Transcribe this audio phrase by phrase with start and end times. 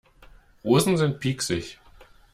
[0.65, 1.77] Rosen sind pieksig.